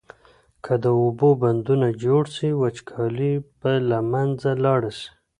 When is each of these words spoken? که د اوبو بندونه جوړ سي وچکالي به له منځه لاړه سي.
که 0.65 0.73
د 0.83 0.85
اوبو 1.01 1.29
بندونه 1.43 1.87
جوړ 2.03 2.23
سي 2.35 2.49
وچکالي 2.61 3.33
به 3.59 3.73
له 3.89 3.99
منځه 4.11 4.49
لاړه 4.63 4.91
سي. 4.99 5.07